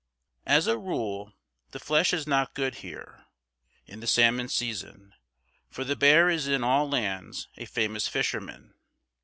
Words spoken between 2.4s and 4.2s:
good, here, in the